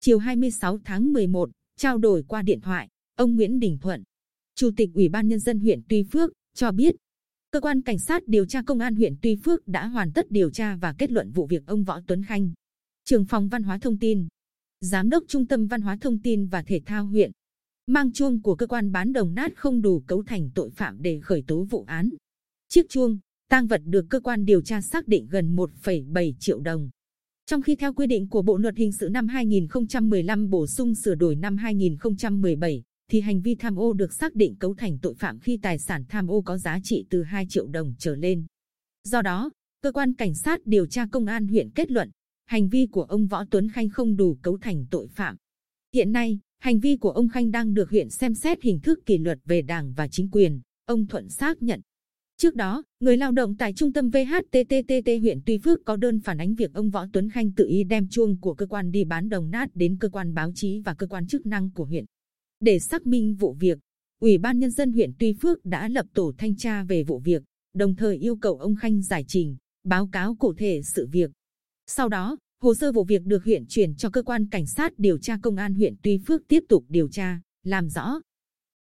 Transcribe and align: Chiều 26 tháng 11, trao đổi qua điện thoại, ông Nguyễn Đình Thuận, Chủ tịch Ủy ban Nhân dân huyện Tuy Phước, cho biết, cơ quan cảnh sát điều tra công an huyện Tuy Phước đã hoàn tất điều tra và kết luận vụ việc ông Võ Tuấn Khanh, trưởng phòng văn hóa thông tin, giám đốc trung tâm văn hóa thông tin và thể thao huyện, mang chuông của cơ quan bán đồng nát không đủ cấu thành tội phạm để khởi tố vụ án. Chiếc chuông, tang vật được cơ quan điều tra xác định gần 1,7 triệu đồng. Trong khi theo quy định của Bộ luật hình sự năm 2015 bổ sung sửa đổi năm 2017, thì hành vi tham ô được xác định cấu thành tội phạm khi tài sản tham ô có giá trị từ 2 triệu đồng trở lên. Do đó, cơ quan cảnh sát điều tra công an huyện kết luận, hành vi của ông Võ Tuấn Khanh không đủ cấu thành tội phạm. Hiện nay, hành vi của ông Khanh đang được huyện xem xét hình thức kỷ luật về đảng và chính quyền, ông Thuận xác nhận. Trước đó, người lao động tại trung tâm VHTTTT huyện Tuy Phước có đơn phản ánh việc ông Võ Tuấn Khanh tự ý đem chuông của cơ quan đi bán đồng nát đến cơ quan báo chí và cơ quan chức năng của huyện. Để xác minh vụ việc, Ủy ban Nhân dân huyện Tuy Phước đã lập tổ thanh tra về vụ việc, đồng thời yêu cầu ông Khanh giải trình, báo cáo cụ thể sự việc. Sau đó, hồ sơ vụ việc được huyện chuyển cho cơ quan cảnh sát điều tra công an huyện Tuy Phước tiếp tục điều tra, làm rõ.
Chiều 0.00 0.18
26 0.18 0.78
tháng 0.84 1.12
11, 1.12 1.50
trao 1.76 1.98
đổi 1.98 2.24
qua 2.28 2.42
điện 2.42 2.60
thoại, 2.60 2.88
ông 3.16 3.36
Nguyễn 3.36 3.60
Đình 3.60 3.78
Thuận, 3.80 4.02
Chủ 4.54 4.70
tịch 4.76 4.90
Ủy 4.94 5.08
ban 5.08 5.28
Nhân 5.28 5.40
dân 5.40 5.60
huyện 5.60 5.80
Tuy 5.88 6.02
Phước, 6.02 6.32
cho 6.54 6.72
biết, 6.72 6.96
cơ 7.50 7.60
quan 7.60 7.82
cảnh 7.82 7.98
sát 7.98 8.28
điều 8.28 8.46
tra 8.46 8.62
công 8.62 8.78
an 8.78 8.94
huyện 8.94 9.14
Tuy 9.22 9.36
Phước 9.36 9.68
đã 9.68 9.86
hoàn 9.86 10.12
tất 10.12 10.30
điều 10.30 10.50
tra 10.50 10.76
và 10.76 10.94
kết 10.98 11.10
luận 11.10 11.30
vụ 11.30 11.46
việc 11.46 11.66
ông 11.66 11.84
Võ 11.84 12.00
Tuấn 12.06 12.24
Khanh, 12.24 12.50
trưởng 13.04 13.24
phòng 13.24 13.48
văn 13.48 13.62
hóa 13.62 13.78
thông 13.78 13.98
tin, 13.98 14.28
giám 14.80 15.10
đốc 15.10 15.24
trung 15.28 15.46
tâm 15.46 15.66
văn 15.66 15.80
hóa 15.80 15.96
thông 16.00 16.22
tin 16.22 16.46
và 16.46 16.62
thể 16.62 16.80
thao 16.86 17.06
huyện, 17.06 17.30
mang 17.86 18.12
chuông 18.12 18.42
của 18.42 18.54
cơ 18.54 18.66
quan 18.66 18.92
bán 18.92 19.12
đồng 19.12 19.34
nát 19.34 19.52
không 19.56 19.82
đủ 19.82 20.00
cấu 20.06 20.22
thành 20.22 20.50
tội 20.54 20.70
phạm 20.70 21.02
để 21.02 21.20
khởi 21.20 21.44
tố 21.46 21.64
vụ 21.64 21.84
án. 21.86 22.10
Chiếc 22.68 22.88
chuông, 22.88 23.18
tang 23.48 23.66
vật 23.66 23.82
được 23.84 24.06
cơ 24.10 24.20
quan 24.20 24.44
điều 24.44 24.62
tra 24.62 24.80
xác 24.80 25.08
định 25.08 25.26
gần 25.30 25.56
1,7 25.56 26.32
triệu 26.38 26.60
đồng. 26.60 26.90
Trong 27.50 27.62
khi 27.62 27.76
theo 27.76 27.92
quy 27.92 28.06
định 28.06 28.28
của 28.28 28.42
Bộ 28.42 28.56
luật 28.56 28.76
hình 28.76 28.92
sự 28.92 29.08
năm 29.08 29.28
2015 29.28 30.50
bổ 30.50 30.66
sung 30.66 30.94
sửa 30.94 31.14
đổi 31.14 31.36
năm 31.36 31.56
2017, 31.56 32.82
thì 33.10 33.20
hành 33.20 33.40
vi 33.40 33.54
tham 33.54 33.76
ô 33.76 33.92
được 33.92 34.12
xác 34.12 34.34
định 34.34 34.56
cấu 34.56 34.74
thành 34.74 34.98
tội 35.02 35.14
phạm 35.14 35.38
khi 35.40 35.58
tài 35.62 35.78
sản 35.78 36.04
tham 36.08 36.30
ô 36.30 36.42
có 36.42 36.58
giá 36.58 36.78
trị 36.82 37.06
từ 37.10 37.22
2 37.22 37.46
triệu 37.48 37.66
đồng 37.66 37.94
trở 37.98 38.16
lên. 38.16 38.46
Do 39.04 39.22
đó, 39.22 39.50
cơ 39.82 39.92
quan 39.92 40.14
cảnh 40.14 40.34
sát 40.34 40.60
điều 40.64 40.86
tra 40.86 41.06
công 41.12 41.26
an 41.26 41.46
huyện 41.46 41.70
kết 41.70 41.90
luận, 41.90 42.10
hành 42.46 42.68
vi 42.68 42.86
của 42.86 43.02
ông 43.02 43.26
Võ 43.26 43.44
Tuấn 43.50 43.68
Khanh 43.70 43.88
không 43.88 44.16
đủ 44.16 44.38
cấu 44.42 44.58
thành 44.58 44.86
tội 44.90 45.08
phạm. 45.08 45.36
Hiện 45.94 46.12
nay, 46.12 46.38
hành 46.58 46.80
vi 46.80 46.96
của 46.96 47.10
ông 47.10 47.28
Khanh 47.28 47.50
đang 47.50 47.74
được 47.74 47.90
huyện 47.90 48.10
xem 48.10 48.34
xét 48.34 48.62
hình 48.62 48.80
thức 48.80 48.98
kỷ 49.06 49.18
luật 49.18 49.38
về 49.44 49.62
đảng 49.62 49.92
và 49.92 50.08
chính 50.08 50.30
quyền, 50.30 50.60
ông 50.84 51.06
Thuận 51.06 51.28
xác 51.28 51.62
nhận. 51.62 51.80
Trước 52.42 52.54
đó, 52.54 52.82
người 53.00 53.16
lao 53.16 53.32
động 53.32 53.56
tại 53.56 53.72
trung 53.72 53.92
tâm 53.92 54.10
VHTTTT 54.10 55.08
huyện 55.20 55.40
Tuy 55.46 55.58
Phước 55.58 55.84
có 55.84 55.96
đơn 55.96 56.20
phản 56.20 56.38
ánh 56.38 56.54
việc 56.54 56.74
ông 56.74 56.90
Võ 56.90 57.06
Tuấn 57.12 57.30
Khanh 57.30 57.52
tự 57.52 57.66
ý 57.66 57.84
đem 57.84 58.08
chuông 58.08 58.40
của 58.40 58.54
cơ 58.54 58.66
quan 58.66 58.90
đi 58.90 59.04
bán 59.04 59.28
đồng 59.28 59.50
nát 59.50 59.68
đến 59.74 59.96
cơ 60.00 60.08
quan 60.08 60.34
báo 60.34 60.52
chí 60.54 60.80
và 60.84 60.94
cơ 60.94 61.06
quan 61.06 61.26
chức 61.26 61.46
năng 61.46 61.70
của 61.70 61.84
huyện. 61.84 62.04
Để 62.60 62.78
xác 62.78 63.06
minh 63.06 63.34
vụ 63.34 63.52
việc, 63.60 63.78
Ủy 64.20 64.38
ban 64.38 64.58
Nhân 64.58 64.70
dân 64.70 64.92
huyện 64.92 65.12
Tuy 65.18 65.32
Phước 65.32 65.64
đã 65.64 65.88
lập 65.88 66.06
tổ 66.14 66.32
thanh 66.38 66.56
tra 66.56 66.82
về 66.82 67.02
vụ 67.02 67.18
việc, 67.18 67.42
đồng 67.74 67.96
thời 67.96 68.16
yêu 68.16 68.36
cầu 68.36 68.58
ông 68.58 68.76
Khanh 68.76 69.02
giải 69.02 69.24
trình, 69.28 69.56
báo 69.84 70.08
cáo 70.12 70.34
cụ 70.34 70.54
thể 70.54 70.80
sự 70.94 71.06
việc. 71.12 71.30
Sau 71.86 72.08
đó, 72.08 72.36
hồ 72.62 72.74
sơ 72.74 72.92
vụ 72.92 73.04
việc 73.04 73.22
được 73.22 73.44
huyện 73.44 73.66
chuyển 73.68 73.94
cho 73.94 74.10
cơ 74.10 74.22
quan 74.22 74.48
cảnh 74.48 74.66
sát 74.66 74.92
điều 74.98 75.18
tra 75.18 75.38
công 75.42 75.56
an 75.56 75.74
huyện 75.74 75.94
Tuy 76.02 76.18
Phước 76.26 76.42
tiếp 76.48 76.64
tục 76.68 76.84
điều 76.88 77.08
tra, 77.08 77.40
làm 77.64 77.88
rõ. 77.88 78.20